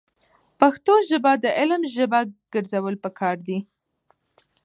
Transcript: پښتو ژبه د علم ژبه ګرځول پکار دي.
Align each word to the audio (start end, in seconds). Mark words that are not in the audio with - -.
پښتو 0.59 0.93
ژبه 1.09 1.31
د 1.43 1.45
علم 1.59 1.81
ژبه 1.95 2.19
ګرځول 2.53 2.95
پکار 3.03 3.37
دي. 3.47 3.59